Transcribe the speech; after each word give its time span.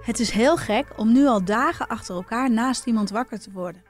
Het 0.00 0.20
is 0.20 0.30
heel 0.30 0.56
gek 0.56 0.86
om 0.96 1.12
nu 1.12 1.26
al 1.26 1.44
dagen 1.44 1.88
achter 1.88 2.14
elkaar 2.14 2.50
naast 2.50 2.86
iemand 2.86 3.10
wakker 3.10 3.40
te 3.40 3.50
worden. 3.50 3.82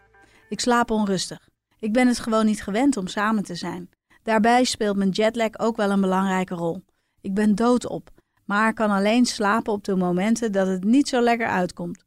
Ik 0.49 0.61
slaap 0.61 0.91
onrustig. 0.91 1.49
Ik 1.79 1.93
ben 1.93 2.07
het 2.07 2.21
gewoon 2.21 2.47
niet 2.47 2.63
gewend 2.63 2.97
om 2.97 3.07
samen 3.07 3.43
te 3.43 3.55
zijn. 3.55 3.91
Daarbij 4.23 4.65
speelt 4.65 4.97
mijn 4.97 5.11
jetlag 5.11 5.59
ook 5.59 5.77
wel 5.77 5.91
een 5.91 6.01
belangrijke 6.01 6.55
rol. 6.55 6.85
Ik 7.21 7.35
ben 7.35 7.55
doodop, 7.55 8.11
maar 8.45 8.75
kan 8.75 8.91
alleen 8.91 9.27
slapen 9.27 9.73
op 9.73 9.85
de 9.85 9.97
momenten 9.97 10.53
dat 10.53 10.67
het 10.67 10.85
niet 10.85 11.09
zo 11.09 11.21
lekker 11.21 11.47
uitkomt. 11.47 12.05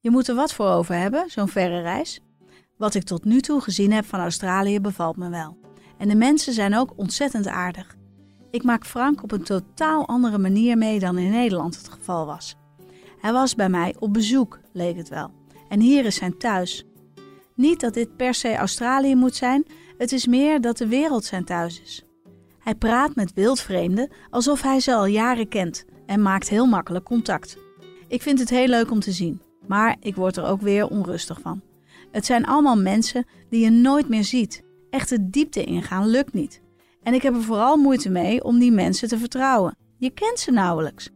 Je 0.00 0.10
moet 0.10 0.28
er 0.28 0.34
wat 0.34 0.52
voor 0.52 0.68
over 0.68 0.94
hebben, 0.94 1.30
zo'n 1.30 1.48
verre 1.48 1.80
reis. 1.80 2.20
Wat 2.76 2.94
ik 2.94 3.04
tot 3.04 3.24
nu 3.24 3.40
toe 3.40 3.60
gezien 3.60 3.92
heb 3.92 4.04
van 4.04 4.20
Australië 4.20 4.80
bevalt 4.80 5.16
me 5.16 5.28
wel. 5.28 5.58
En 5.98 6.08
de 6.08 6.16
mensen 6.16 6.52
zijn 6.52 6.76
ook 6.76 6.92
ontzettend 6.96 7.46
aardig. 7.46 7.96
Ik 8.50 8.62
maak 8.62 8.86
Frank 8.86 9.22
op 9.22 9.32
een 9.32 9.44
totaal 9.44 10.06
andere 10.08 10.38
manier 10.38 10.78
mee 10.78 10.98
dan 10.98 11.18
in 11.18 11.30
Nederland 11.30 11.76
het 11.76 11.88
geval 11.88 12.26
was. 12.26 12.58
Hij 13.20 13.32
was 13.32 13.54
bij 13.54 13.68
mij 13.68 13.94
op 13.98 14.12
bezoek, 14.12 14.60
leek 14.72 14.96
het 14.96 15.08
wel. 15.08 15.30
En 15.68 15.80
hier 15.80 16.04
is 16.04 16.14
zijn 16.14 16.38
thuis. 16.38 16.84
Niet 17.54 17.80
dat 17.80 17.94
dit 17.94 18.16
per 18.16 18.34
se 18.34 18.56
Australië 18.56 19.14
moet 19.14 19.34
zijn, 19.34 19.66
het 19.98 20.12
is 20.12 20.26
meer 20.26 20.60
dat 20.60 20.78
de 20.78 20.86
wereld 20.86 21.24
zijn 21.24 21.44
thuis 21.44 21.82
is. 21.82 22.04
Hij 22.58 22.74
praat 22.74 23.14
met 23.14 23.34
wildvreemden 23.34 24.10
alsof 24.30 24.62
hij 24.62 24.80
ze 24.80 24.94
al 24.94 25.06
jaren 25.06 25.48
kent 25.48 25.84
en 26.06 26.22
maakt 26.22 26.48
heel 26.48 26.66
makkelijk 26.66 27.04
contact. 27.04 27.56
Ik 28.08 28.22
vind 28.22 28.38
het 28.38 28.50
heel 28.50 28.66
leuk 28.66 28.90
om 28.90 29.00
te 29.00 29.12
zien, 29.12 29.42
maar 29.66 29.96
ik 30.00 30.16
word 30.16 30.36
er 30.36 30.44
ook 30.44 30.60
weer 30.60 30.88
onrustig 30.88 31.40
van. 31.40 31.60
Het 32.10 32.26
zijn 32.26 32.46
allemaal 32.46 32.76
mensen 32.76 33.26
die 33.48 33.64
je 33.64 33.70
nooit 33.70 34.08
meer 34.08 34.24
ziet. 34.24 34.62
Echt 34.90 35.08
de 35.08 35.30
diepte 35.30 35.64
ingaan 35.64 36.06
lukt 36.06 36.32
niet. 36.32 36.60
En 37.02 37.14
ik 37.14 37.22
heb 37.22 37.34
er 37.34 37.42
vooral 37.42 37.76
moeite 37.76 38.10
mee 38.10 38.44
om 38.44 38.58
die 38.58 38.72
mensen 38.72 39.08
te 39.08 39.18
vertrouwen. 39.18 39.76
Je 39.96 40.10
kent 40.10 40.38
ze 40.38 40.50
nauwelijks. 40.50 41.10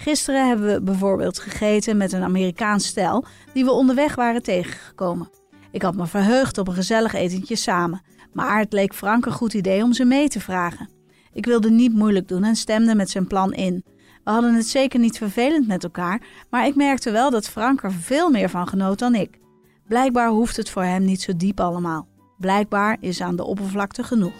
Gisteren 0.00 0.48
hebben 0.48 0.66
we 0.74 0.82
bijvoorbeeld 0.82 1.38
gegeten 1.38 1.96
met 1.96 2.12
een 2.12 2.22
Amerikaans 2.22 2.86
stel 2.86 3.24
die 3.52 3.64
we 3.64 3.70
onderweg 3.70 4.14
waren 4.14 4.42
tegengekomen. 4.42 5.30
Ik 5.70 5.82
had 5.82 5.94
me 5.94 6.06
verheugd 6.06 6.58
op 6.58 6.68
een 6.68 6.74
gezellig 6.74 7.14
etentje 7.14 7.56
samen, 7.56 8.02
maar 8.32 8.58
het 8.58 8.72
leek 8.72 8.94
Frank 8.94 9.26
een 9.26 9.32
goed 9.32 9.54
idee 9.54 9.82
om 9.82 9.92
ze 9.92 10.04
mee 10.04 10.28
te 10.28 10.40
vragen. 10.40 10.88
Ik 11.32 11.46
wilde 11.46 11.70
niet 11.70 11.94
moeilijk 11.94 12.28
doen 12.28 12.44
en 12.44 12.56
stemde 12.56 12.94
met 12.94 13.10
zijn 13.10 13.26
plan 13.26 13.52
in. 13.52 13.84
We 14.24 14.30
hadden 14.30 14.54
het 14.54 14.66
zeker 14.66 15.00
niet 15.00 15.18
vervelend 15.18 15.66
met 15.66 15.84
elkaar, 15.84 16.22
maar 16.50 16.66
ik 16.66 16.74
merkte 16.74 17.10
wel 17.10 17.30
dat 17.30 17.48
Frank 17.48 17.82
er 17.82 17.92
veel 17.92 18.30
meer 18.30 18.50
van 18.50 18.68
genoot 18.68 18.98
dan 18.98 19.14
ik. 19.14 19.38
Blijkbaar 19.86 20.28
hoeft 20.28 20.56
het 20.56 20.70
voor 20.70 20.84
hem 20.84 21.04
niet 21.04 21.22
zo 21.22 21.36
diep 21.36 21.60
allemaal. 21.60 22.08
Blijkbaar 22.38 22.96
is 23.00 23.20
aan 23.20 23.36
de 23.36 23.44
oppervlakte 23.44 24.02
genoeg. 24.02 24.34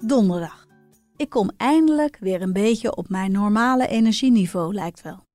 Donderdag. 0.00 0.61
Ik 1.22 1.30
kom 1.30 1.50
eindelijk 1.56 2.16
weer 2.20 2.42
een 2.42 2.52
beetje 2.52 2.96
op 2.96 3.08
mijn 3.08 3.32
normale 3.32 3.86
energieniveau, 3.86 4.74
lijkt 4.74 5.02
wel. 5.02 5.26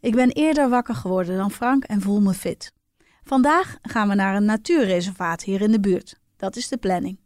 Ik 0.00 0.14
ben 0.14 0.30
eerder 0.30 0.68
wakker 0.68 0.94
geworden 0.94 1.36
dan 1.36 1.50
Frank 1.50 1.84
en 1.84 2.00
voel 2.00 2.20
me 2.20 2.34
fit. 2.34 2.72
Vandaag 3.22 3.78
gaan 3.82 4.08
we 4.08 4.14
naar 4.14 4.36
een 4.36 4.44
natuurreservaat 4.44 5.42
hier 5.42 5.60
in 5.60 5.70
de 5.70 5.80
buurt. 5.80 6.20
Dat 6.36 6.56
is 6.56 6.68
de 6.68 6.76
planning. 6.76 7.20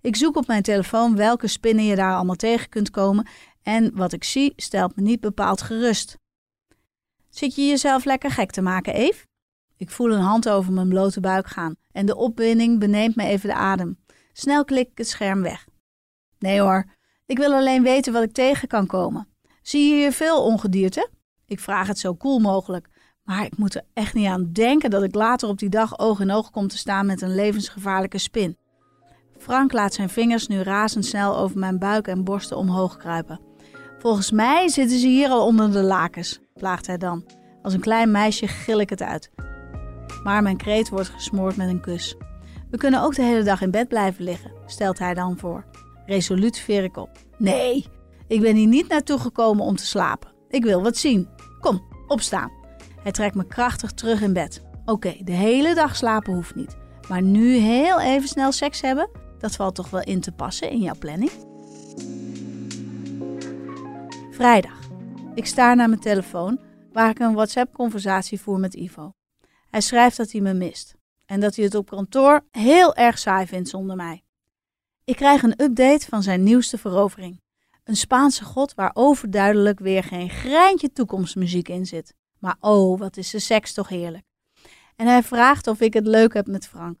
Ik 0.00 0.16
zoek 0.16 0.36
op 0.36 0.46
mijn 0.46 0.62
telefoon 0.62 1.16
welke 1.16 1.46
spinnen 1.46 1.84
je 1.84 1.94
daar 1.94 2.14
allemaal 2.14 2.34
tegen 2.34 2.68
kunt 2.68 2.90
komen 2.90 3.26
en 3.62 3.96
wat 3.96 4.12
ik 4.12 4.24
zie 4.24 4.52
stelt 4.56 4.96
me 4.96 5.02
niet 5.02 5.20
bepaald 5.20 5.62
gerust. 5.62 6.18
Zit 7.28 7.54
je 7.54 7.66
jezelf 7.66 8.04
lekker 8.04 8.30
gek 8.30 8.50
te 8.50 8.62
maken, 8.62 8.94
Eve? 8.94 9.26
Ik 9.76 9.90
voel 9.90 10.12
een 10.12 10.20
hand 10.20 10.48
over 10.48 10.72
mijn 10.72 10.88
blote 10.88 11.20
buik 11.20 11.46
gaan 11.46 11.76
en 11.92 12.06
de 12.06 12.16
opwinding 12.16 12.78
beneemt 12.78 13.16
me 13.16 13.24
even 13.24 13.48
de 13.48 13.54
adem. 13.54 13.98
Snel 14.32 14.64
klik 14.64 14.90
ik 14.90 14.98
het 14.98 15.08
scherm 15.08 15.42
weg. 15.42 15.66
Nee 16.38 16.60
hoor, 16.60 16.98
ik 17.30 17.38
wil 17.38 17.52
alleen 17.52 17.82
weten 17.82 18.12
wat 18.12 18.22
ik 18.22 18.32
tegen 18.32 18.68
kan 18.68 18.86
komen. 18.86 19.28
Zie 19.62 19.88
je 19.88 19.94
hier 19.94 20.12
veel 20.12 20.44
ongedierte? 20.44 21.08
Ik 21.46 21.60
vraag 21.60 21.86
het 21.86 21.98
zo 21.98 22.14
koel 22.14 22.38
mogelijk, 22.38 22.88
maar 23.24 23.44
ik 23.44 23.56
moet 23.56 23.74
er 23.74 23.82
echt 23.94 24.14
niet 24.14 24.26
aan 24.26 24.52
denken 24.52 24.90
dat 24.90 25.02
ik 25.02 25.14
later 25.14 25.48
op 25.48 25.58
die 25.58 25.68
dag 25.68 25.98
oog 25.98 26.20
in 26.20 26.30
oog 26.30 26.50
kom 26.50 26.68
te 26.68 26.78
staan 26.78 27.06
met 27.06 27.22
een 27.22 27.34
levensgevaarlijke 27.34 28.18
spin. 28.18 28.56
Frank 29.38 29.72
laat 29.72 29.94
zijn 29.94 30.08
vingers 30.08 30.46
nu 30.46 30.62
razendsnel 30.62 31.36
over 31.36 31.58
mijn 31.58 31.78
buik 31.78 32.06
en 32.06 32.24
borsten 32.24 32.56
omhoog 32.56 32.96
kruipen. 32.96 33.40
Volgens 33.98 34.30
mij 34.30 34.68
zitten 34.68 34.98
ze 34.98 35.06
hier 35.06 35.28
al 35.28 35.46
onder 35.46 35.72
de 35.72 35.82
lakens, 35.82 36.40
plaagt 36.54 36.86
hij 36.86 36.98
dan. 36.98 37.24
Als 37.62 37.74
een 37.74 37.80
klein 37.80 38.10
meisje 38.10 38.46
gil 38.46 38.80
ik 38.80 38.90
het 38.90 39.02
uit. 39.02 39.30
Maar 40.22 40.42
mijn 40.42 40.56
kreet 40.56 40.88
wordt 40.88 41.08
gesmoord 41.08 41.56
met 41.56 41.68
een 41.68 41.80
kus. 41.80 42.16
We 42.70 42.76
kunnen 42.76 43.02
ook 43.02 43.14
de 43.14 43.22
hele 43.22 43.42
dag 43.42 43.60
in 43.60 43.70
bed 43.70 43.88
blijven 43.88 44.24
liggen, 44.24 44.52
stelt 44.66 44.98
hij 44.98 45.14
dan 45.14 45.38
voor. 45.38 45.64
Resoluut 46.10 46.58
veer 46.58 46.84
ik 46.84 46.96
op. 46.96 47.10
Nee, 47.38 47.86
ik 48.28 48.40
ben 48.40 48.56
hier 48.56 48.66
niet 48.66 48.88
naartoe 48.88 49.18
gekomen 49.18 49.64
om 49.64 49.76
te 49.76 49.86
slapen. 49.86 50.32
Ik 50.48 50.64
wil 50.64 50.82
wat 50.82 50.96
zien. 50.96 51.28
Kom, 51.60 51.82
opstaan. 52.06 52.52
Hij 53.02 53.12
trekt 53.12 53.34
me 53.34 53.46
krachtig 53.46 53.92
terug 53.92 54.20
in 54.22 54.32
bed. 54.32 54.62
Oké, 54.84 55.16
de 55.24 55.32
hele 55.32 55.74
dag 55.74 55.96
slapen 55.96 56.34
hoeft 56.34 56.54
niet. 56.54 56.76
Maar 57.08 57.22
nu 57.22 57.54
heel 57.56 58.00
even 58.00 58.28
snel 58.28 58.52
seks 58.52 58.80
hebben, 58.80 59.10
dat 59.38 59.56
valt 59.56 59.74
toch 59.74 59.90
wel 59.90 60.02
in 60.02 60.20
te 60.20 60.32
passen 60.32 60.70
in 60.70 60.80
jouw 60.80 60.98
planning? 60.98 61.30
Vrijdag. 64.30 64.78
Ik 65.34 65.46
sta 65.46 65.74
naar 65.74 65.88
mijn 65.88 66.00
telefoon 66.00 66.60
waar 66.92 67.10
ik 67.10 67.18
een 67.18 67.34
WhatsApp-conversatie 67.34 68.40
voer 68.40 68.58
met 68.58 68.74
Ivo. 68.74 69.12
Hij 69.70 69.80
schrijft 69.80 70.16
dat 70.16 70.32
hij 70.32 70.40
me 70.40 70.54
mist 70.54 70.94
en 71.26 71.40
dat 71.40 71.56
hij 71.56 71.64
het 71.64 71.74
op 71.74 71.90
kantoor 71.90 72.44
heel 72.50 72.94
erg 72.94 73.18
saai 73.18 73.46
vindt 73.46 73.68
zonder 73.68 73.96
mij. 73.96 74.22
Ik 75.04 75.16
krijg 75.16 75.42
een 75.42 75.62
update 75.62 76.06
van 76.06 76.22
zijn 76.22 76.42
nieuwste 76.42 76.78
verovering. 76.78 77.40
Een 77.84 77.96
Spaanse 77.96 78.44
god 78.44 78.74
waar 78.74 78.90
overduidelijk 78.94 79.78
weer 79.78 80.04
geen 80.04 80.30
greintje 80.30 80.92
toekomstmuziek 80.92 81.68
in 81.68 81.86
zit. 81.86 82.14
Maar 82.38 82.56
oh, 82.60 82.98
wat 82.98 83.16
is 83.16 83.30
de 83.30 83.38
seks 83.38 83.72
toch 83.72 83.88
heerlijk. 83.88 84.24
En 84.96 85.06
hij 85.06 85.22
vraagt 85.22 85.66
of 85.66 85.80
ik 85.80 85.94
het 85.94 86.06
leuk 86.06 86.34
heb 86.34 86.46
met 86.46 86.68
Frank. 86.68 86.98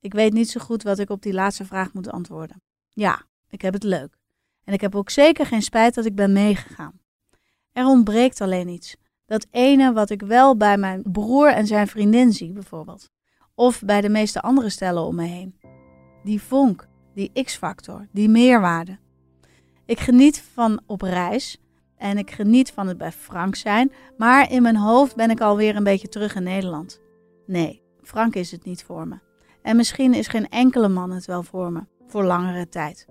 Ik 0.00 0.12
weet 0.12 0.32
niet 0.32 0.50
zo 0.50 0.60
goed 0.60 0.82
wat 0.82 0.98
ik 0.98 1.10
op 1.10 1.22
die 1.22 1.32
laatste 1.32 1.64
vraag 1.64 1.92
moet 1.92 2.10
antwoorden. 2.10 2.62
Ja, 2.88 3.22
ik 3.48 3.62
heb 3.62 3.72
het 3.72 3.82
leuk. 3.82 4.16
En 4.64 4.72
ik 4.72 4.80
heb 4.80 4.94
ook 4.94 5.10
zeker 5.10 5.46
geen 5.46 5.62
spijt 5.62 5.94
dat 5.94 6.04
ik 6.04 6.14
ben 6.14 6.32
meegegaan. 6.32 7.00
Er 7.72 7.86
ontbreekt 7.86 8.40
alleen 8.40 8.68
iets. 8.68 8.96
Dat 9.26 9.46
ene 9.50 9.92
wat 9.92 10.10
ik 10.10 10.22
wel 10.22 10.56
bij 10.56 10.76
mijn 10.76 11.02
broer 11.02 11.48
en 11.48 11.66
zijn 11.66 11.88
vriendin 11.88 12.32
zie, 12.32 12.52
bijvoorbeeld. 12.52 13.10
Of 13.54 13.82
bij 13.82 14.00
de 14.00 14.08
meeste 14.08 14.40
andere 14.40 14.68
stellen 14.70 15.02
om 15.02 15.14
me 15.14 15.26
heen. 15.26 15.60
Die 16.24 16.42
vonk, 16.42 16.88
die 17.14 17.44
X-factor, 17.44 18.06
die 18.12 18.28
meerwaarde. 18.28 18.98
Ik 19.84 20.00
geniet 20.00 20.44
van 20.52 20.80
op 20.86 21.02
reis 21.02 21.60
en 21.96 22.18
ik 22.18 22.30
geniet 22.30 22.70
van 22.70 22.88
het 22.88 22.98
bij 22.98 23.12
Frank 23.12 23.54
zijn, 23.54 23.92
maar 24.16 24.50
in 24.50 24.62
mijn 24.62 24.76
hoofd 24.76 25.16
ben 25.16 25.30
ik 25.30 25.40
alweer 25.40 25.76
een 25.76 25.84
beetje 25.84 26.08
terug 26.08 26.34
in 26.34 26.42
Nederland. 26.42 27.00
Nee, 27.46 27.82
Frank 28.02 28.34
is 28.34 28.50
het 28.50 28.64
niet 28.64 28.84
voor 28.84 29.08
me. 29.08 29.18
En 29.62 29.76
misschien 29.76 30.14
is 30.14 30.26
geen 30.26 30.48
enkele 30.48 30.88
man 30.88 31.10
het 31.10 31.26
wel 31.26 31.42
voor 31.42 31.72
me, 31.72 31.80
voor 32.06 32.24
langere 32.24 32.68
tijd. 32.68 33.06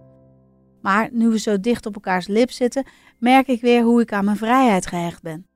Maar 0.81 1.09
nu 1.11 1.29
we 1.29 1.39
zo 1.39 1.59
dicht 1.59 1.85
op 1.85 1.95
elkaars 1.95 2.27
lip 2.27 2.51
zitten, 2.51 2.85
merk 3.19 3.47
ik 3.47 3.61
weer 3.61 3.83
hoe 3.83 4.01
ik 4.01 4.13
aan 4.13 4.25
mijn 4.25 4.37
vrijheid 4.37 4.85
gehecht 4.85 5.21
ben. 5.21 5.47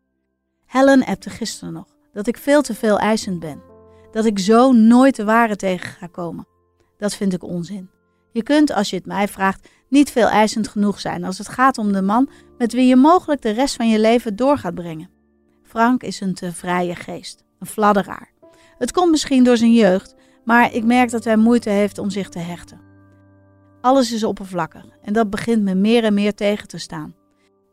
Helen 0.65 1.05
appte 1.05 1.29
gisteren 1.29 1.73
nog 1.73 1.95
dat 2.13 2.27
ik 2.27 2.37
veel 2.37 2.61
te 2.61 2.73
veel 2.73 2.99
eisend 2.99 3.39
ben. 3.39 3.61
Dat 4.11 4.25
ik 4.25 4.39
zo 4.39 4.71
nooit 4.71 5.15
de 5.15 5.23
ware 5.23 5.55
tegen 5.55 5.89
ga 5.89 6.07
komen. 6.07 6.47
Dat 6.97 7.15
vind 7.15 7.33
ik 7.33 7.43
onzin. 7.43 7.89
Je 8.35 8.43
kunt, 8.43 8.71
als 8.71 8.89
je 8.89 8.95
het 8.95 9.05
mij 9.05 9.27
vraagt, 9.27 9.69
niet 9.89 10.11
veel 10.11 10.27
eisend 10.27 10.67
genoeg 10.67 10.99
zijn 10.99 11.23
als 11.23 11.37
het 11.37 11.47
gaat 11.47 11.77
om 11.77 11.91
de 11.91 12.01
man 12.01 12.29
met 12.57 12.73
wie 12.73 12.87
je 12.87 12.95
mogelijk 12.95 13.41
de 13.41 13.49
rest 13.49 13.75
van 13.75 13.89
je 13.89 13.99
leven 13.99 14.35
door 14.35 14.57
gaat 14.57 14.75
brengen. 14.75 15.09
Frank 15.63 16.03
is 16.03 16.21
een 16.21 16.33
te 16.33 16.51
vrije 16.51 16.95
geest, 16.95 17.43
een 17.59 17.67
fladderaar. 17.67 18.31
Het 18.77 18.91
komt 18.91 19.11
misschien 19.11 19.43
door 19.43 19.57
zijn 19.57 19.73
jeugd, 19.73 20.15
maar 20.45 20.73
ik 20.73 20.83
merk 20.83 21.09
dat 21.09 21.23
hij 21.23 21.37
moeite 21.37 21.69
heeft 21.69 21.97
om 21.97 22.09
zich 22.09 22.29
te 22.29 22.39
hechten. 22.39 22.81
Alles 23.81 24.11
is 24.11 24.23
oppervlakkig 24.23 24.85
en 25.01 25.13
dat 25.13 25.29
begint 25.29 25.63
me 25.63 25.75
meer 25.75 26.03
en 26.03 26.13
meer 26.13 26.33
tegen 26.33 26.67
te 26.67 26.77
staan. 26.77 27.15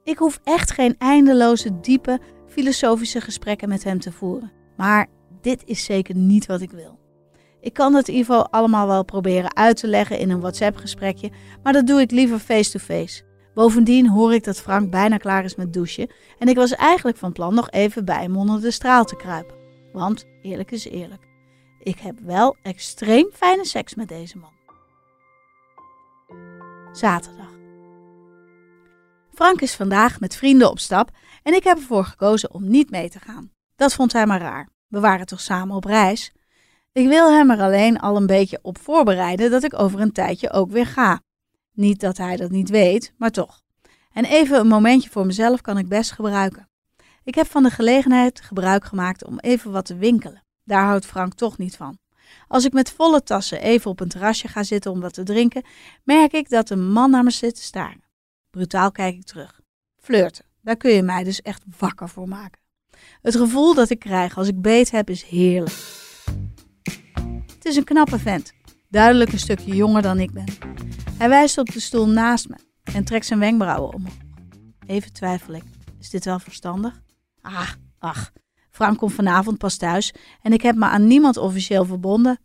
Ik 0.05 0.19
hoef 0.19 0.41
echt 0.45 0.71
geen 0.71 0.95
eindeloze, 0.99 1.81
diepe, 1.81 2.21
filosofische 2.47 3.21
gesprekken 3.21 3.69
met 3.69 3.85
hem 3.85 4.01
te 4.01 4.13
voeren. 4.13 4.53
Maar 4.77 5.07
dit 5.41 5.63
is 5.65 5.85
zeker 5.85 6.17
niet 6.17 6.47
wat 6.47 6.61
ik 6.61 6.71
wil. 6.71 7.02
Ik 7.63 7.73
kan 7.73 7.95
het 7.95 8.09
Ivo 8.09 8.41
allemaal 8.41 8.87
wel 8.87 9.05
proberen 9.05 9.57
uit 9.57 9.77
te 9.77 9.87
leggen 9.87 10.19
in 10.19 10.31
een 10.31 10.41
WhatsApp-gesprekje, 10.41 11.31
maar 11.63 11.73
dat 11.73 11.87
doe 11.87 12.01
ik 12.01 12.11
liever 12.11 12.39
face-to-face. 12.39 13.23
Bovendien 13.55 14.09
hoor 14.09 14.35
ik 14.35 14.45
dat 14.45 14.61
Frank 14.61 14.91
bijna 14.91 15.17
klaar 15.17 15.45
is 15.45 15.55
met 15.55 15.73
douchen 15.73 16.11
en 16.39 16.49
ik 16.49 16.57
was 16.57 16.75
eigenlijk 16.75 17.17
van 17.17 17.33
plan 17.33 17.55
nog 17.55 17.71
even 17.71 18.05
bij 18.05 18.23
hem 18.23 18.37
onder 18.37 18.61
de 18.61 18.71
straal 18.71 19.05
te 19.05 19.17
kruipen. 19.17 19.57
Want 19.93 20.25
eerlijk 20.43 20.71
is 20.71 20.89
eerlijk, 20.89 21.23
ik 21.83 21.99
heb 21.99 22.19
wel 22.21 22.57
extreem 22.63 23.29
fijne 23.33 23.65
seks 23.65 23.95
met 23.95 24.09
deze 24.09 24.39
man. 24.39 24.53
Zaterdag. 26.93 27.51
Frank 29.35 29.61
is 29.61 29.75
vandaag 29.75 30.21
met 30.21 30.37
vrienden 30.37 30.71
op 30.71 30.79
stap 30.79 31.11
en 31.43 31.55
ik 31.55 31.65
heb 31.65 31.77
ervoor 31.77 32.05
gekozen 32.05 32.55
om 32.55 32.69
niet 32.69 32.91
mee 32.91 33.11
te 33.11 33.21
gaan. 33.21 33.51
Dat 33.77 33.95
vond 33.95 34.13
hij 34.13 34.27
maar 34.27 34.41
raar. 34.41 34.69
We 34.89 35.01
waren 35.01 35.27
toch 35.27 35.41
samen 35.41 35.77
op 35.77 35.85
reis? 35.85 36.33
Ik 36.93 37.09
wil 37.09 37.33
hem 37.33 37.51
er 37.51 37.61
alleen 37.61 37.99
al 37.99 38.17
een 38.17 38.27
beetje 38.27 38.59
op 38.63 38.79
voorbereiden 38.79 39.51
dat 39.51 39.63
ik 39.63 39.79
over 39.79 40.01
een 40.01 40.13
tijdje 40.13 40.51
ook 40.51 40.71
weer 40.71 40.87
ga. 40.87 41.21
Niet 41.73 42.01
dat 42.01 42.17
hij 42.17 42.37
dat 42.37 42.51
niet 42.51 42.71
weet, 42.71 43.13
maar 43.17 43.31
toch. 43.31 43.61
En 44.13 44.25
even 44.25 44.59
een 44.59 44.67
momentje 44.67 45.11
voor 45.11 45.27
mezelf 45.27 45.61
kan 45.61 45.79
ik 45.79 45.89
best 45.89 46.13
gebruiken. 46.13 46.69
Ik 47.25 47.35
heb 47.35 47.47
van 47.47 47.63
de 47.63 47.71
gelegenheid 47.71 48.41
gebruik 48.41 48.85
gemaakt 48.85 49.25
om 49.25 49.39
even 49.39 49.73
wat 49.73 49.85
te 49.85 49.97
winkelen. 49.97 50.43
Daar 50.65 50.85
houdt 50.85 51.07
Frank 51.07 51.35
toch 51.35 51.59
niet 51.59 51.77
van. 51.77 51.99
Als 52.49 52.65
ik 52.65 52.73
met 52.73 52.91
volle 52.91 53.23
tassen 53.23 53.63
even 53.63 53.91
op 53.91 54.01
een 54.01 54.09
terrasje 54.09 54.49
ga 54.49 54.63
zitten 54.63 54.91
om 54.91 55.01
wat 55.01 55.15
te 55.15 55.23
drinken, 55.23 55.65
merk 56.05 56.33
ik 56.33 56.49
dat 56.49 56.71
een 56.71 56.93
man 56.93 57.11
naar 57.11 57.25
me 57.25 57.31
zit 57.31 57.55
te 57.55 57.63
staren. 57.63 58.05
Brutaal 58.51 58.91
kijk 58.91 59.15
ik 59.15 59.25
terug. 59.25 59.61
Flirten, 59.97 60.45
daar 60.61 60.77
kun 60.77 60.93
je 60.93 61.03
mij 61.03 61.25
dus 61.25 61.43
echt 61.43 61.63
wakker 61.79 62.09
voor 62.09 62.29
maken. 62.29 62.61
Het 63.23 63.37
gevoel 63.37 63.75
dat 63.75 63.91
ik 63.91 63.99
krijg 63.99 64.37
als 64.37 64.49
ik 64.49 64.61
beet 64.61 64.91
heb 64.91 65.11
is 65.11 65.23
heerlijk. 65.23 66.02
Het 67.63 67.71
is 67.71 67.77
een 67.77 67.85
knappe 67.85 68.19
vent, 68.19 68.53
duidelijk 68.89 69.33
een 69.33 69.39
stukje 69.39 69.75
jonger 69.75 70.03
dan 70.03 70.19
ik 70.19 70.33
ben. 70.33 70.45
Hij 71.19 71.29
wijst 71.29 71.59
op 71.59 71.73
de 71.73 71.81
stoel 71.81 72.09
naast 72.09 72.49
me 72.49 72.57
en 72.83 73.05
trekt 73.05 73.27
zijn 73.27 73.39
wenkbrauwen 73.39 73.95
omhoog. 73.95 74.17
Even 74.87 75.13
twijfel 75.13 75.55
ik. 75.55 75.63
Is 75.99 76.11
dit 76.11 76.25
wel 76.25 76.39
verstandig? 76.39 77.03
Ah, 77.41 77.71
ach. 77.99 78.33
Frank 78.71 78.99
komt 78.99 79.13
vanavond 79.13 79.59
pas 79.59 79.77
thuis 79.77 80.15
en 80.41 80.53
ik 80.53 80.63
heb 80.63 80.77
me 80.77 80.85
aan 80.85 81.07
niemand 81.07 81.37
officieel 81.37 81.85
verbonden. 81.85 82.41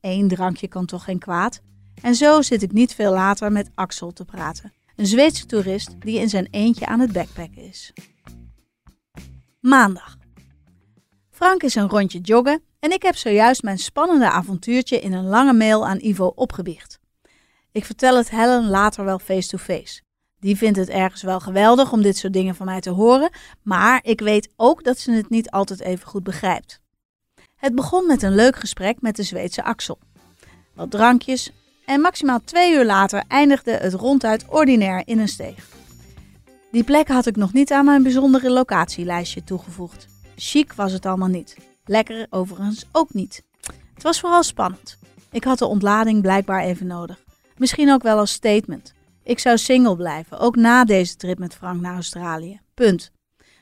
Eén 0.00 0.28
drankje 0.28 0.68
kan 0.68 0.86
toch 0.86 1.04
geen 1.04 1.18
kwaad? 1.18 1.60
En 2.02 2.14
zo 2.14 2.42
zit 2.42 2.62
ik 2.62 2.72
niet 2.72 2.94
veel 2.94 3.12
later 3.12 3.52
met 3.52 3.70
Axel 3.74 4.12
te 4.12 4.24
praten. 4.24 4.72
Een 4.96 5.06
Zweedse 5.06 5.46
toerist 5.46 6.00
die 6.00 6.18
in 6.18 6.28
zijn 6.28 6.48
eentje 6.50 6.86
aan 6.86 7.00
het 7.00 7.12
backpacken 7.12 7.62
is. 7.62 7.92
Maandag. 9.60 10.16
Frank 11.30 11.62
is 11.62 11.74
een 11.74 11.88
rondje 11.88 12.20
joggen 12.20 12.62
en 12.82 12.92
ik 12.92 13.02
heb 13.02 13.16
zojuist 13.16 13.62
mijn 13.62 13.78
spannende 13.78 14.30
avontuurtje 14.30 15.00
in 15.00 15.12
een 15.12 15.26
lange 15.26 15.52
mail 15.52 15.86
aan 15.86 15.98
Ivo 16.00 16.32
opgebiecht. 16.34 16.98
Ik 17.72 17.84
vertel 17.84 18.16
het 18.16 18.30
Helen 18.30 18.68
later 18.68 19.04
wel 19.04 19.18
face-to-face. 19.18 20.02
Die 20.40 20.56
vindt 20.56 20.78
het 20.78 20.88
ergens 20.88 21.22
wel 21.22 21.40
geweldig 21.40 21.92
om 21.92 22.02
dit 22.02 22.16
soort 22.16 22.32
dingen 22.32 22.54
van 22.54 22.66
mij 22.66 22.80
te 22.80 22.90
horen, 22.90 23.30
maar 23.62 24.00
ik 24.04 24.20
weet 24.20 24.48
ook 24.56 24.84
dat 24.84 24.98
ze 24.98 25.12
het 25.12 25.30
niet 25.30 25.50
altijd 25.50 25.80
even 25.80 26.08
goed 26.08 26.22
begrijpt. 26.22 26.80
Het 27.56 27.74
begon 27.74 28.06
met 28.06 28.22
een 28.22 28.34
leuk 28.34 28.56
gesprek 28.56 29.00
met 29.00 29.16
de 29.16 29.22
Zweedse 29.22 29.64
Axel. 29.64 29.98
Wat 30.74 30.90
drankjes 30.90 31.52
en 31.86 32.00
maximaal 32.00 32.40
twee 32.44 32.74
uur 32.74 32.84
later 32.84 33.24
eindigde 33.28 33.72
het 33.72 33.92
ronduit 33.92 34.44
ordinair 34.48 35.02
in 35.04 35.18
een 35.18 35.28
steeg. 35.28 35.68
Die 36.72 36.84
plek 36.84 37.08
had 37.08 37.26
ik 37.26 37.36
nog 37.36 37.52
niet 37.52 37.72
aan 37.72 37.84
mijn 37.84 38.02
bijzondere 38.02 38.50
locatielijstje 38.50 39.44
toegevoegd. 39.44 40.06
Chic 40.36 40.72
was 40.72 40.92
het 40.92 41.06
allemaal 41.06 41.28
niet. 41.28 41.71
Lekker 41.84 42.26
overigens 42.30 42.84
ook 42.92 43.14
niet. 43.14 43.42
Het 43.94 44.02
was 44.02 44.20
vooral 44.20 44.42
spannend. 44.42 44.98
Ik 45.30 45.44
had 45.44 45.58
de 45.58 45.66
ontlading 45.66 46.20
blijkbaar 46.20 46.62
even 46.62 46.86
nodig. 46.86 47.24
Misschien 47.56 47.92
ook 47.92 48.02
wel 48.02 48.18
als 48.18 48.32
statement. 48.32 48.94
Ik 49.22 49.38
zou 49.38 49.58
single 49.58 49.96
blijven, 49.96 50.38
ook 50.38 50.56
na 50.56 50.84
deze 50.84 51.16
trip 51.16 51.38
met 51.38 51.54
Frank 51.54 51.80
naar 51.80 51.94
Australië. 51.94 52.60
Punt. 52.74 53.10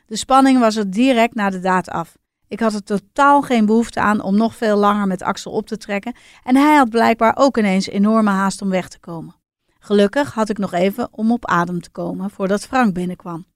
De 0.07 0.17
spanning 0.17 0.59
was 0.59 0.77
er 0.77 0.91
direct 0.91 1.35
na 1.35 1.51
de 1.51 1.61
daad 1.61 1.89
af. 1.89 2.19
Ik 2.49 2.61
had 2.61 2.75
er 2.75 2.83
totaal 2.83 3.43
geen 3.43 3.67
behoefte 3.67 4.01
aan 4.01 4.23
om 4.23 4.37
nog 4.37 4.57
veel 4.57 4.77
langer 4.77 5.07
met 5.07 5.23
Axel 5.23 5.53
op 5.53 5.67
te 5.67 5.77
trekken 5.77 6.15
en 6.45 6.57
hij 6.57 6.77
had 6.77 6.91
blijkbaar 6.91 7.37
ook 7.37 7.59
ineens 7.59 7.89
enorme 7.89 8.31
haast 8.31 8.63
om 8.63 8.71
weg 8.71 8.89
te 8.89 8.99
komen. 8.99 9.35
Gelukkig 9.79 10.35
had 10.35 10.49
ik 10.49 10.59
nog 10.59 10.73
even 10.73 11.09
om 11.11 11.33
op 11.33 11.47
adem 11.47 11.81
te 11.81 11.91
komen 11.91 12.31
voordat 12.31 12.67
Frank 12.67 12.95
binnenkwam. 12.95 13.47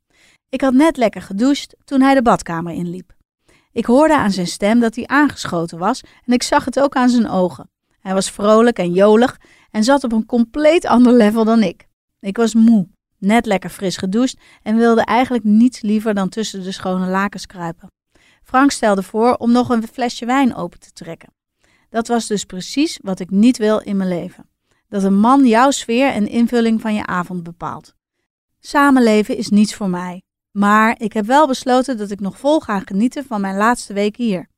Ik 0.49 0.61
had 0.61 0.73
net 0.73 0.97
lekker 0.97 1.23
gedoucht 1.23 1.77
toen 1.85 2.01
hij 2.01 2.15
de 2.15 2.23
badkamer 2.23 2.73
inliep. 2.73 3.15
Ik 3.75 3.85
hoorde 3.85 4.17
aan 4.17 4.31
zijn 4.31 4.47
stem 4.47 4.81
dat 4.81 4.95
hij 4.95 5.07
aangeschoten 5.07 5.79
was 5.79 6.01
en 6.25 6.33
ik 6.33 6.43
zag 6.43 6.65
het 6.65 6.81
ook 6.81 6.95
aan 6.95 7.09
zijn 7.09 7.29
ogen. 7.29 7.71
Hij 8.01 8.15
was 8.15 8.31
vrolijk 8.31 8.79
en 8.79 8.93
jolig 8.93 9.41
en 9.71 9.85
zat 9.85 10.05
op 10.05 10.13
een 10.13 10.27
compleet 10.27 10.87
ander 10.87 11.13
level 11.13 11.45
dan 11.45 11.63
ik. 11.63 11.89
Ik 12.21 12.37
was 12.37 12.55
moe, 12.55 12.89
net 13.19 13.47
lekker 13.47 13.71
fris 13.71 13.97
gedoucht 13.97 14.37
en 14.63 14.77
wilde 14.77 15.05
eigenlijk 15.05 15.45
niets 15.45 15.81
liever 15.81 16.15
dan 16.15 16.29
tussen 16.29 16.63
de 16.63 16.73
schone 16.73 17.07
lakens 17.07 17.47
kruipen. 17.47 17.93
Frank 18.43 18.71
stelde 18.71 19.03
voor 19.03 19.35
om 19.35 19.53
nog 19.53 19.69
een 19.69 19.89
flesje 19.89 20.27
wijn 20.27 20.55
open 20.55 20.81
te 20.81 20.93
trekken. 20.93 21.33
Dat 21.91 22.09
was 22.09 22.27
dus 22.27 22.45
precies 22.45 22.99
wat 23.03 23.21
ik 23.21 23.31
niet 23.31 23.57
wil 23.57 23.79
in 23.79 23.97
mijn 23.97 24.09
leven. 24.09 24.49
Dat 24.89 25.03
een 25.03 25.19
man 25.19 25.47
jouw 25.47 25.71
sfeer 25.71 26.13
en 26.13 26.29
invulling 26.29 26.81
van 26.81 26.95
je 26.95 27.07
avond 27.07 27.43
bepaalt. 27.43 27.95
Samenleven 28.61 29.37
is 29.37 29.49
niets 29.49 29.75
voor 29.75 29.91
mij. 29.91 30.23
Maar 30.57 30.95
ik 31.01 31.13
heb 31.13 31.27
wel 31.27 31.47
besloten 31.47 31.97
dat 31.97 32.11
ik 32.11 32.21
nog 32.21 32.39
vol 32.39 32.61
ga 32.61 32.81
genieten 32.81 33.25
van 33.25 33.41
mijn 33.41 33.57
laatste 33.57 33.93
weken 33.93 34.25
hier. 34.25 34.49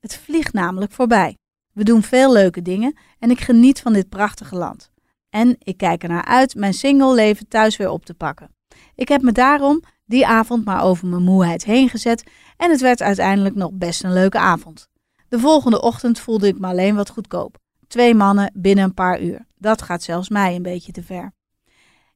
Het 0.00 0.16
vliegt 0.16 0.52
namelijk 0.52 0.92
voorbij. 0.92 1.36
We 1.72 1.84
doen 1.84 2.02
veel 2.02 2.32
leuke 2.32 2.62
dingen 2.62 2.96
en 3.18 3.30
ik 3.30 3.40
geniet 3.40 3.80
van 3.80 3.92
dit 3.92 4.08
prachtige 4.08 4.56
land. 4.56 4.90
En 5.30 5.56
ik 5.58 5.76
kijk 5.76 6.02
ernaar 6.02 6.24
uit 6.24 6.54
mijn 6.54 6.74
single 6.74 7.14
leven 7.14 7.48
thuis 7.48 7.76
weer 7.76 7.90
op 7.90 8.04
te 8.04 8.14
pakken. 8.14 8.54
Ik 8.94 9.08
heb 9.08 9.22
me 9.22 9.32
daarom 9.32 9.82
die 10.04 10.26
avond 10.26 10.64
maar 10.64 10.82
over 10.82 11.06
mijn 11.06 11.22
moeheid 11.22 11.64
heen 11.64 11.88
gezet 11.88 12.24
en 12.56 12.70
het 12.70 12.80
werd 12.80 13.02
uiteindelijk 13.02 13.54
nog 13.54 13.72
best 13.72 14.04
een 14.04 14.12
leuke 14.12 14.38
avond. 14.38 14.88
De 15.28 15.38
volgende 15.38 15.82
ochtend 15.82 16.18
voelde 16.18 16.46
ik 16.46 16.58
me 16.58 16.66
alleen 16.66 16.94
wat 16.94 17.10
goedkoop. 17.10 17.58
Twee 17.86 18.14
mannen 18.14 18.52
binnen 18.54 18.84
een 18.84 18.94
paar 18.94 19.20
uur. 19.20 19.46
Dat 19.58 19.82
gaat 19.82 20.02
zelfs 20.02 20.28
mij 20.28 20.54
een 20.54 20.62
beetje 20.62 20.92
te 20.92 21.02
ver. 21.02 21.32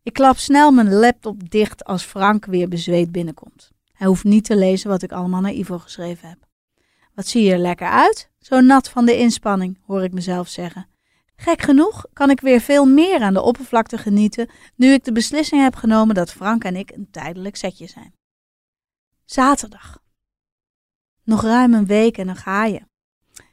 Ik 0.07 0.13
klap 0.13 0.37
snel 0.37 0.71
mijn 0.71 0.93
laptop 0.93 1.51
dicht 1.51 1.85
als 1.85 2.03
Frank 2.03 2.45
weer 2.45 2.69
bezweet 2.69 3.13
binnenkomt. 3.13 3.71
Hij 3.93 4.07
hoeft 4.07 4.25
niet 4.25 4.45
te 4.45 4.57
lezen 4.57 4.91
wat 4.91 5.03
ik 5.03 5.13
allemaal 5.13 5.41
naar 5.41 5.53
Ivo 5.53 5.79
geschreven 5.79 6.29
heb. 6.29 6.39
Wat 7.15 7.27
zie 7.27 7.43
je 7.43 7.53
er 7.53 7.59
lekker 7.59 7.89
uit? 7.89 8.31
Zo 8.39 8.61
nat 8.61 8.89
van 8.89 9.07
de 9.07 9.17
inspanning, 9.17 9.79
hoor 9.87 10.03
ik 10.03 10.13
mezelf 10.13 10.49
zeggen. 10.49 10.89
Gek 11.37 11.63
genoeg 11.63 12.07
kan 12.13 12.31
ik 12.31 12.41
weer 12.41 12.61
veel 12.61 12.85
meer 12.85 13.21
aan 13.21 13.33
de 13.35 13.43
oppervlakte 13.43 13.99
genieten 13.99 14.51
nu 14.75 14.93
ik 14.93 15.05
de 15.05 15.13
beslissing 15.13 15.63
heb 15.63 15.75
genomen 15.75 16.15
dat 16.15 16.33
Frank 16.33 16.65
en 16.65 16.77
ik 16.77 16.91
een 16.91 17.11
tijdelijk 17.11 17.57
setje 17.57 17.87
zijn. 17.87 18.15
Zaterdag. 19.25 20.03
Nog 21.25 21.43
ruim 21.43 21.75
een 21.75 21.87
week 21.87 22.19
en 22.19 22.27
dan 22.27 22.37
ga 22.37 22.65
je. 22.65 22.81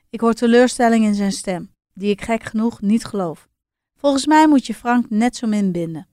Ik 0.09 0.19
hoor 0.19 0.33
teleurstelling 0.33 1.05
in 1.05 1.15
zijn 1.15 1.31
stem, 1.31 1.73
die 1.93 2.09
ik 2.09 2.21
gek 2.21 2.43
genoeg 2.43 2.81
niet 2.81 3.05
geloof. 3.05 3.47
Volgens 3.95 4.25
mij 4.25 4.47
moet 4.47 4.65
je 4.65 4.73
Frank 4.73 5.09
net 5.09 5.35
zo 5.35 5.47
min 5.47 5.71
binden. 5.71 6.07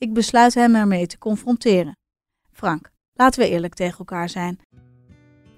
Ik 0.00 0.12
besluit 0.12 0.54
hem 0.54 0.74
ermee 0.74 1.06
te 1.06 1.18
confronteren. 1.18 1.96
Frank, 2.52 2.90
laten 3.14 3.40
we 3.40 3.48
eerlijk 3.48 3.74
tegen 3.74 3.98
elkaar 3.98 4.28
zijn. 4.28 4.58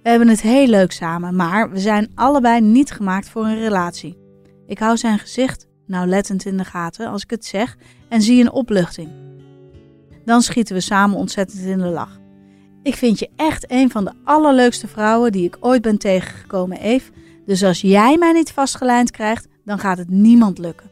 We 0.02 0.08
hebben 0.08 0.28
het 0.28 0.40
heel 0.40 0.66
leuk 0.66 0.92
samen, 0.92 1.36
maar 1.36 1.70
we 1.70 1.78
zijn 1.78 2.12
allebei 2.14 2.60
niet 2.60 2.90
gemaakt 2.90 3.28
voor 3.28 3.44
een 3.44 3.58
relatie. 3.58 4.18
Ik 4.66 4.78
hou 4.78 4.96
zijn 4.96 5.18
gezicht 5.18 5.66
nauwlettend 5.86 6.44
in 6.44 6.56
de 6.56 6.64
gaten 6.64 7.06
als 7.08 7.22
ik 7.22 7.30
het 7.30 7.44
zeg 7.44 7.76
en 8.08 8.22
zie 8.22 8.40
een 8.40 8.52
opluchting. 8.52 9.10
Dan 10.24 10.42
schieten 10.42 10.74
we 10.74 10.80
samen 10.80 11.16
ontzettend 11.16 11.62
in 11.62 11.78
de 11.78 11.84
lach. 11.84 12.20
Ik 12.82 12.94
vind 12.94 13.18
je 13.18 13.30
echt 13.36 13.70
een 13.70 13.90
van 13.90 14.04
de 14.04 14.12
allerleukste 14.24 14.88
vrouwen 14.88 15.32
die 15.32 15.44
ik 15.44 15.56
ooit 15.60 15.82
ben 15.82 15.98
tegengekomen, 15.98 16.80
Eve. 16.80 17.12
Dus 17.46 17.64
als 17.64 17.80
jij 17.80 18.16
mij 18.18 18.32
niet 18.32 18.52
vastgelijnd 18.52 19.10
krijgt, 19.10 19.48
dan 19.64 19.78
gaat 19.78 19.98
het 19.98 20.10
niemand 20.10 20.58
lukken. 20.58 20.90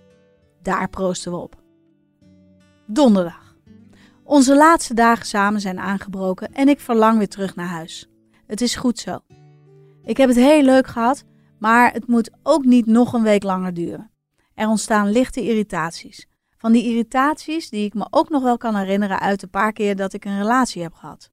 Daar 0.63 0.89
proosten 0.89 1.33
we 1.33 1.39
op. 1.39 1.60
Donderdag. 2.93 3.55
Onze 4.25 4.57
laatste 4.57 4.95
dagen 4.95 5.27
samen 5.27 5.61
zijn 5.61 5.79
aangebroken 5.81 6.53
en 6.53 6.69
ik 6.69 6.81
verlang 6.81 7.19
weer 7.19 7.29
terug 7.29 7.55
naar 7.57 7.67
huis. 7.67 8.09
Het 8.47 8.61
is 8.61 8.75
goed 8.77 8.99
zo. 8.99 9.19
Ik 10.05 10.17
heb 10.17 10.29
het 10.29 10.39
heel 10.39 10.63
leuk 10.63 10.87
gehad, 10.87 11.25
maar 11.59 11.93
het 11.93 12.07
moet 12.07 12.31
ook 12.43 12.65
niet 12.65 12.87
nog 12.87 13.13
een 13.13 13.23
week 13.23 13.43
langer 13.43 13.75
duren. 13.75 14.11
Er 14.55 14.69
ontstaan 14.69 15.11
lichte 15.11 15.43
irritaties. 15.43 16.27
Van 16.57 16.73
die 16.73 16.85
irritaties 16.85 17.71
die 17.71 17.85
ik 17.85 17.95
me 17.95 18.07
ook 18.11 18.29
nog 18.29 18.43
wel 18.43 18.57
kan 18.57 18.77
herinneren 18.77 19.21
uit 19.21 19.41
de 19.41 19.47
paar 19.47 19.73
keer 19.73 19.97
dat 19.97 20.13
ik 20.13 20.25
een 20.25 20.39
relatie 20.39 20.83
heb 20.83 20.95
gehad. 20.95 21.31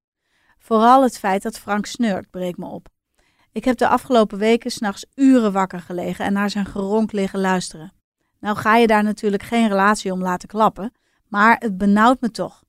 Vooral 0.60 1.04
het 1.04 1.20
feit 1.20 1.42
dat 1.42 1.60
Frank 1.60 1.86
snurkt 1.86 2.30
breekt 2.30 2.58
me 2.58 2.66
op. 2.66 2.88
Ik 3.52 3.66
heb 3.66 3.78
de 3.78 3.88
afgelopen 3.88 4.38
weken 4.38 4.72
s'nachts 4.72 5.06
uren 5.16 5.52
wakker 5.52 5.80
gelegen 5.80 6.26
en 6.26 6.34
naar 6.34 6.50
zijn 6.50 6.66
geronk 6.66 7.12
liggen 7.12 7.40
luisteren. 7.40 7.94
Nou 8.40 8.58
ga 8.58 8.76
je 8.76 8.88
daar 8.88 9.04
natuurlijk 9.04 9.44
geen 9.44 9.68
relatie 9.68 10.12
om 10.12 10.22
laten 10.22 10.48
klappen, 10.48 10.94
maar 11.30 11.56
het 11.60 11.78
benauwt 11.78 12.22
me 12.22 12.32
toch. 12.32 12.64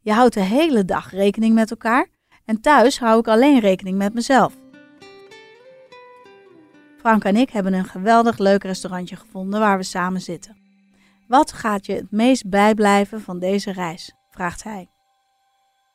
Je 0.00 0.12
houdt 0.12 0.34
de 0.34 0.40
hele 0.40 0.84
dag 0.84 1.10
rekening 1.10 1.54
met 1.54 1.70
elkaar 1.70 2.08
en 2.44 2.60
thuis 2.60 2.98
hou 2.98 3.18
ik 3.18 3.28
alleen 3.28 3.60
rekening 3.60 3.98
met 3.98 4.14
mezelf. 4.14 4.54
Frank 6.98 7.24
en 7.24 7.36
ik 7.36 7.50
hebben 7.50 7.72
een 7.72 7.84
geweldig 7.84 8.38
leuk 8.38 8.62
restaurantje 8.62 9.16
gevonden 9.16 9.60
waar 9.60 9.76
we 9.76 9.82
samen 9.82 10.20
zitten. 10.20 10.56
Wat 11.26 11.52
gaat 11.52 11.86
je 11.86 11.92
het 11.92 12.10
meest 12.10 12.48
bijblijven 12.48 13.20
van 13.20 13.38
deze 13.38 13.72
reis? 13.72 14.12
vraagt 14.30 14.62
hij. 14.62 14.88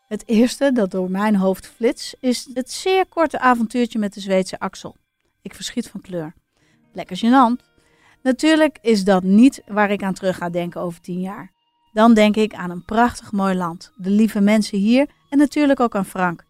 Het 0.08 0.28
eerste 0.28 0.72
dat 0.72 0.92
door 0.92 1.12
mijn 1.12 1.36
hoofd 1.36 1.68
flits 1.68 2.16
is 2.20 2.50
het 2.54 2.72
zeer 2.72 3.06
korte 3.08 3.40
avontuurtje 3.40 4.00
met 4.00 4.14
de 4.14 4.20
Zweedse 4.20 4.60
Axel. 4.60 4.96
Ik 5.42 5.56
verschiet 5.56 5.90
van 5.90 6.02
kleur. 6.02 6.34
Lekker 6.92 7.18
gênant. 7.18 7.64
Natuurlijk 8.22 8.78
is 8.82 9.04
dat 9.04 9.24
niet 9.24 9.62
waar 9.68 9.92
ik 9.92 10.04
aan 10.04 10.14
terug 10.14 10.38
ga 10.38 10.50
denken 10.50 10.82
over 10.82 11.02
tien 11.02 11.20
jaar. 11.20 11.53
Dan 11.94 12.14
denk 12.14 12.36
ik 12.36 12.54
aan 12.54 12.70
een 12.70 12.86
prachtig 12.86 13.32
mooi 13.32 13.56
land, 13.56 13.92
de 13.96 14.10
lieve 14.10 14.42
mensen 14.42 14.78
hier 14.78 15.10
en 15.30 15.38
natuurlijk 15.38 15.80
ook 15.80 15.96
aan 15.96 16.06
Frank. 16.06 16.46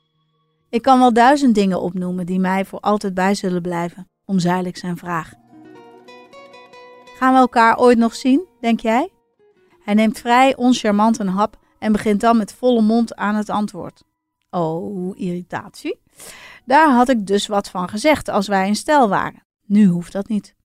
Ik 0.70 0.82
kan 0.82 1.00
wel 1.00 1.14
duizend 1.14 1.56
dingen 1.56 1.82
opnoemen 1.82 2.26
die 2.26 2.40
mij 2.40 2.66
voor 2.66 2.80
altijd 2.80 3.14
bij 3.14 3.36
zullen 3.36 3.62
blijven, 3.62 4.10
omzeil 4.26 4.70
zijn 4.74 4.98
vraag. 4.98 5.34
Gaan 7.18 7.34
we 7.34 7.40
elkaar 7.40 7.78
ooit 7.78 7.98
nog 7.98 8.16
zien, 8.16 8.48
denk 8.62 8.80
jij? 8.80 9.10
Hij 9.84 9.94
neemt 9.94 10.20
vrij 10.20 10.56
oncharmant 10.56 11.20
een 11.20 11.28
hap 11.28 11.58
en 11.80 11.92
begint 11.92 12.22
dan 12.22 12.38
met 12.38 12.54
volle 12.54 12.82
mond 12.82 13.16
aan 13.16 13.36
het 13.36 13.50
antwoord. 13.50 14.04
Oh, 14.50 15.18
irritatie. 15.20 16.00
Daar 16.66 16.90
had 16.90 17.10
ik 17.10 17.28
dus 17.28 17.48
wat 17.48 17.70
van 17.70 17.90
gezegd 17.90 18.30
als 18.30 18.48
wij 18.48 18.68
een 18.68 18.76
stel 18.76 19.10
waren. 19.10 19.44
Nu 19.66 19.88
hoeft 19.88 20.12
dat 20.12 20.28
niet. 20.28 20.56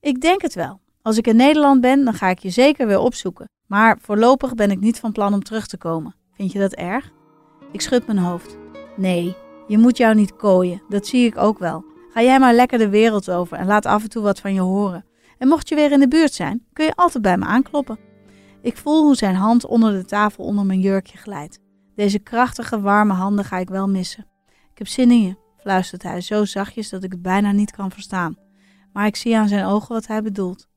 Ik 0.00 0.20
denk 0.20 0.42
het 0.42 0.54
wel. 0.54 0.80
Als 1.02 1.18
ik 1.18 1.26
in 1.26 1.36
Nederland 1.36 1.80
ben, 1.80 2.04
dan 2.04 2.14
ga 2.14 2.28
ik 2.28 2.38
je 2.38 2.50
zeker 2.50 2.86
weer 2.86 2.98
opzoeken. 2.98 3.48
Maar 3.66 3.98
voorlopig 4.00 4.54
ben 4.54 4.70
ik 4.70 4.80
niet 4.80 4.98
van 4.98 5.12
plan 5.12 5.34
om 5.34 5.42
terug 5.42 5.66
te 5.66 5.78
komen. 5.78 6.14
Vind 6.32 6.52
je 6.52 6.58
dat 6.58 6.72
erg? 6.72 7.10
Ik 7.72 7.80
schud 7.80 8.06
mijn 8.06 8.18
hoofd. 8.18 8.56
Nee, 8.96 9.36
je 9.66 9.78
moet 9.78 9.96
jou 9.96 10.14
niet 10.14 10.36
kooien. 10.36 10.82
Dat 10.88 11.06
zie 11.06 11.26
ik 11.26 11.38
ook 11.38 11.58
wel. 11.58 11.84
Ga 12.12 12.22
jij 12.22 12.38
maar 12.38 12.54
lekker 12.54 12.78
de 12.78 12.88
wereld 12.88 13.30
over 13.30 13.56
en 13.56 13.66
laat 13.66 13.86
af 13.86 14.02
en 14.02 14.08
toe 14.08 14.22
wat 14.22 14.40
van 14.40 14.54
je 14.54 14.60
horen. 14.60 15.04
En 15.38 15.48
mocht 15.48 15.68
je 15.68 15.74
weer 15.74 15.92
in 15.92 16.00
de 16.00 16.08
buurt 16.08 16.32
zijn, 16.32 16.64
kun 16.72 16.84
je 16.84 16.94
altijd 16.94 17.22
bij 17.22 17.36
me 17.36 17.44
aankloppen. 17.44 17.98
Ik 18.62 18.76
voel 18.76 19.02
hoe 19.02 19.14
zijn 19.14 19.34
hand 19.34 19.66
onder 19.66 19.92
de 19.92 20.04
tafel 20.04 20.44
onder 20.44 20.64
mijn 20.64 20.80
jurkje 20.80 21.18
glijdt. 21.18 21.58
Deze 21.94 22.18
krachtige, 22.18 22.80
warme 22.80 23.12
handen 23.12 23.44
ga 23.44 23.58
ik 23.58 23.68
wel 23.68 23.88
missen. 23.88 24.26
Ik 24.48 24.78
heb 24.78 24.86
zin 24.86 25.10
in 25.10 25.22
je, 25.22 25.36
fluistert 25.56 26.02
hij 26.02 26.20
zo 26.20 26.44
zachtjes 26.44 26.88
dat 26.88 27.04
ik 27.04 27.12
het 27.12 27.22
bijna 27.22 27.52
niet 27.52 27.70
kan 27.70 27.90
verstaan. 27.90 28.36
Maar 28.92 29.06
ik 29.06 29.16
zie 29.16 29.36
aan 29.36 29.48
zijn 29.48 29.64
ogen 29.66 29.94
wat 29.94 30.06
hij 30.06 30.22
bedoelt. 30.22 30.69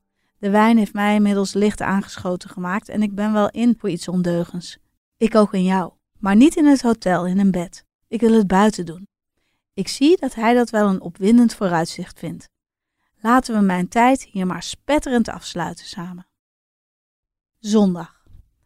De 0.44 0.50
wijn 0.50 0.78
heeft 0.78 0.92
mij 0.92 1.14
inmiddels 1.14 1.52
licht 1.52 1.80
aangeschoten 1.80 2.50
gemaakt 2.50 2.88
en 2.88 3.02
ik 3.02 3.14
ben 3.14 3.32
wel 3.32 3.50
in 3.50 3.76
voor 3.78 3.90
iets 3.90 4.08
ondeugens. 4.08 4.78
Ik 5.16 5.34
ook 5.34 5.54
in 5.54 5.64
jou, 5.64 5.92
maar 6.18 6.36
niet 6.36 6.56
in 6.56 6.66
het 6.66 6.82
hotel 6.82 7.26
in 7.26 7.38
een 7.38 7.50
bed. 7.50 7.84
Ik 8.08 8.20
wil 8.20 8.32
het 8.32 8.46
buiten 8.46 8.86
doen. 8.86 9.08
Ik 9.74 9.88
zie 9.88 10.16
dat 10.20 10.34
hij 10.34 10.54
dat 10.54 10.70
wel 10.70 10.88
een 10.88 11.00
opwindend 11.00 11.54
vooruitzicht 11.54 12.18
vindt. 12.18 12.48
Laten 13.20 13.54
we 13.54 13.60
mijn 13.60 13.88
tijd 13.88 14.22
hier 14.22 14.46
maar 14.46 14.62
spetterend 14.62 15.28
afsluiten 15.28 15.86
samen. 15.86 16.26
Zondag. 17.58 18.22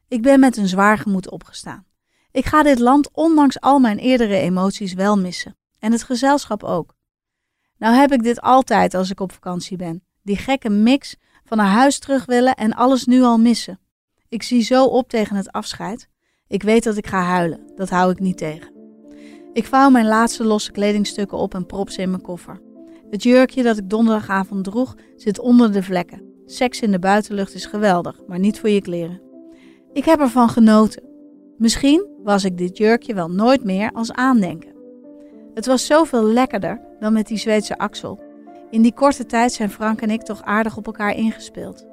Ik 0.08 0.22
ben 0.22 0.40
met 0.40 0.56
een 0.56 0.68
zwaar 0.68 0.98
gemoed 0.98 1.30
opgestaan. 1.30 1.86
Ik 2.30 2.46
ga 2.46 2.62
dit 2.62 2.78
land 2.78 3.10
ondanks 3.12 3.60
al 3.60 3.78
mijn 3.78 3.98
eerdere 3.98 4.36
emoties 4.36 4.92
wel 4.92 5.18
missen. 5.18 5.56
En 5.78 5.92
het 5.92 6.02
gezelschap 6.02 6.62
ook. 6.62 6.94
Nou 7.76 7.94
heb 7.94 8.12
ik 8.12 8.22
dit 8.22 8.40
altijd 8.40 8.94
als 8.94 9.10
ik 9.10 9.20
op 9.20 9.32
vakantie 9.32 9.76
ben. 9.76 10.02
Die 10.22 10.36
gekke 10.36 10.68
mix 10.68 11.16
van 11.48 11.56
naar 11.56 11.66
huis 11.66 11.98
terug 11.98 12.26
willen 12.26 12.54
en 12.54 12.74
alles 12.74 13.04
nu 13.04 13.22
al 13.22 13.38
missen. 13.38 13.80
Ik 14.28 14.42
zie 14.42 14.62
zo 14.62 14.84
op 14.84 15.08
tegen 15.08 15.36
het 15.36 15.52
afscheid. 15.52 16.08
Ik 16.46 16.62
weet 16.62 16.84
dat 16.84 16.96
ik 16.96 17.06
ga 17.06 17.22
huilen. 17.22 17.60
Dat 17.76 17.90
hou 17.90 18.10
ik 18.10 18.20
niet 18.20 18.36
tegen. 18.38 18.72
Ik 19.52 19.66
vouw 19.66 19.90
mijn 19.90 20.06
laatste 20.06 20.44
losse 20.44 20.70
kledingstukken 20.70 21.38
op 21.38 21.54
en 21.54 21.66
prop 21.66 21.90
ze 21.90 22.02
in 22.02 22.10
mijn 22.10 22.22
koffer. 22.22 22.60
Het 23.10 23.22
jurkje 23.22 23.62
dat 23.62 23.78
ik 23.78 23.90
donderdagavond 23.90 24.64
droeg 24.64 24.96
zit 25.16 25.38
onder 25.38 25.72
de 25.72 25.82
vlekken. 25.82 26.22
Seks 26.46 26.80
in 26.80 26.90
de 26.90 26.98
buitenlucht 26.98 27.54
is 27.54 27.66
geweldig, 27.66 28.20
maar 28.26 28.38
niet 28.38 28.60
voor 28.60 28.68
je 28.68 28.80
kleren. 28.80 29.20
Ik 29.92 30.04
heb 30.04 30.20
ervan 30.20 30.48
genoten. 30.48 31.02
Misschien 31.56 32.06
was 32.22 32.44
ik 32.44 32.58
dit 32.58 32.76
jurkje 32.78 33.14
wel 33.14 33.30
nooit 33.30 33.64
meer 33.64 33.90
als 33.92 34.12
aandenken. 34.12 34.74
Het 35.54 35.66
was 35.66 35.86
zoveel 35.86 36.24
lekkerder 36.24 36.80
dan 37.00 37.12
met 37.12 37.26
die 37.26 37.38
Zweedse 37.38 37.78
Axel. 37.78 38.20
In 38.70 38.82
die 38.82 38.94
korte 38.94 39.26
tijd 39.26 39.52
zijn 39.52 39.70
Frank 39.70 40.00
en 40.00 40.10
ik 40.10 40.22
toch 40.22 40.42
aardig 40.42 40.76
op 40.76 40.86
elkaar 40.86 41.14
ingespeeld. 41.16 41.86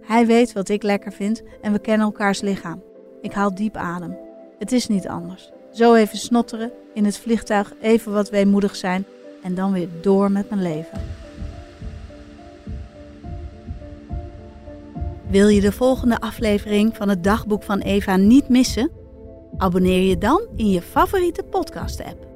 Hij 0.00 0.26
weet 0.26 0.52
wat 0.52 0.68
ik 0.68 0.82
lekker 0.82 1.12
vind 1.12 1.42
en 1.60 1.72
we 1.72 1.78
kennen 1.78 2.06
elkaars 2.06 2.40
lichaam. 2.40 2.82
Ik 3.20 3.32
haal 3.32 3.54
diep 3.54 3.76
adem. 3.76 4.16
Het 4.58 4.72
is 4.72 4.88
niet 4.88 5.08
anders. 5.08 5.50
Zo 5.72 5.94
even 5.94 6.18
snotteren, 6.18 6.72
in 6.94 7.04
het 7.04 7.18
vliegtuig 7.18 7.74
even 7.80 8.12
wat 8.12 8.30
weemoedig 8.30 8.76
zijn 8.76 9.04
en 9.42 9.54
dan 9.54 9.72
weer 9.72 9.88
door 10.00 10.30
met 10.30 10.50
mijn 10.50 10.62
leven. 10.62 11.00
Wil 15.28 15.48
je 15.48 15.60
de 15.60 15.72
volgende 15.72 16.20
aflevering 16.20 16.96
van 16.96 17.08
het 17.08 17.24
dagboek 17.24 17.62
van 17.62 17.78
Eva 17.78 18.16
niet 18.16 18.48
missen? 18.48 18.90
Abonneer 19.56 20.08
je 20.08 20.18
dan 20.18 20.42
in 20.56 20.68
je 20.68 20.82
favoriete 20.82 21.42
podcast-app. 21.42 22.31